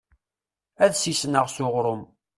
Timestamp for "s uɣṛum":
1.49-2.01